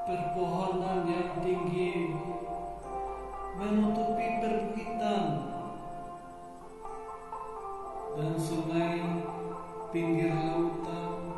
[0.00, 2.16] Perpohonan yang tinggi
[3.60, 5.24] menutupi perbukitan
[8.16, 8.96] dan sungai
[9.92, 11.34] pinggir lautan.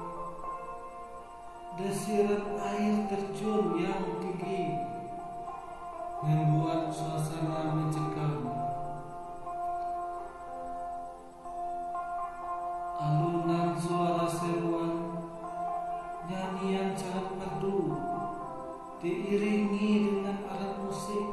[1.73, 4.77] Desiran air terjun yang tinggi
[6.23, 8.52] membuat suasana mencekam.
[19.03, 21.27] Diiringi dengan alat musik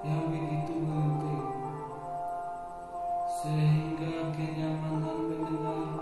[0.00, 1.44] yang begitu menyentuh,
[3.28, 5.92] sehingga kenyamanan mendengar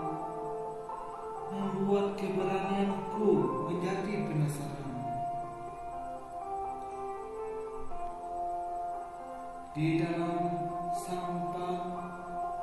[1.51, 3.27] membuat keberanianku
[3.67, 4.95] menjadi penasaran.
[9.75, 10.47] Di dalam
[10.95, 11.75] sampah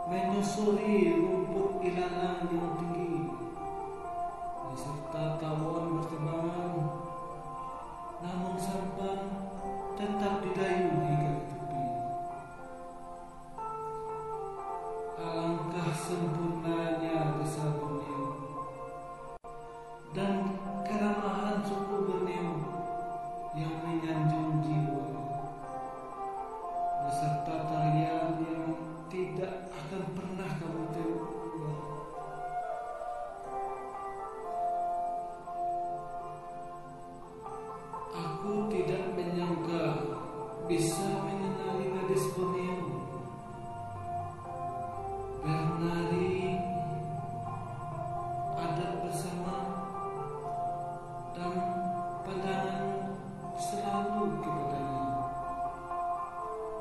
[0.08, 3.28] menyusuri rumput ilalang yang tinggi
[4.72, 7.03] beserta tawon berterbangan
[16.04, 16.93] sempurna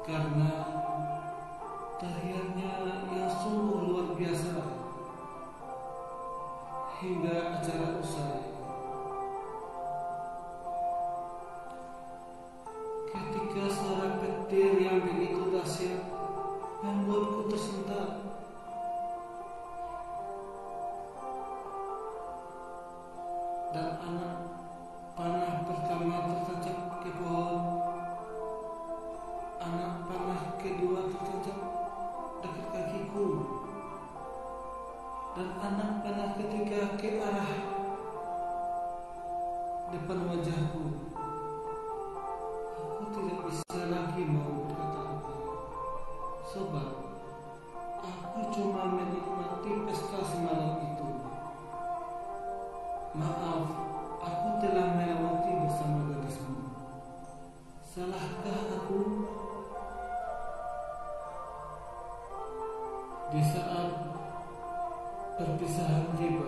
[0.04, 0.52] karena
[1.96, 2.72] tariannya
[3.16, 4.60] yang sungguh luar biasa
[7.00, 8.44] hingga acara usai.
[13.08, 16.04] Ketika suara petir yang begitu dahsyat
[16.84, 18.10] membuatku tersentak.
[23.72, 24.36] Dan anak
[25.16, 27.83] panah pertama tertancap ke pohon.
[35.34, 37.50] Dan anak panah ketiga ke arah
[39.90, 41.10] depan wajahku.
[42.78, 45.34] Aku tidak bisa lagi mau berkata apa.
[46.54, 46.90] Sebab
[47.98, 51.10] aku cuma menikmati pesta semalam itu.
[53.18, 53.66] Maaf,
[54.22, 56.78] aku telah melewati bersama gadismu.
[57.82, 59.02] Salahkah aku?
[63.34, 64.13] Di saat
[65.34, 66.46] perpisahan tiba,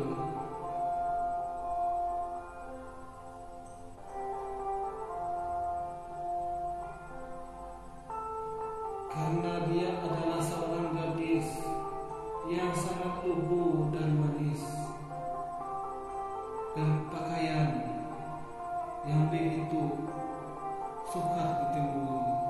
[9.09, 11.49] karena dia adalah seorang gadis
[12.45, 14.61] yang sangat lugu dan manis,
[16.77, 17.89] berpakaian
[19.09, 20.13] yang begitu
[21.09, 22.44] sukar ditemui.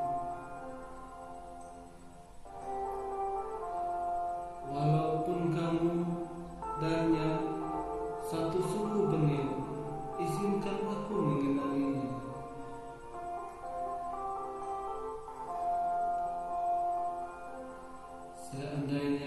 [18.54, 19.25] Yeah, I'm doing